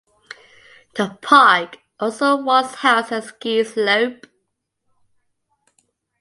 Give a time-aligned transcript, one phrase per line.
[0.95, 4.25] The park also once housed a ski slope.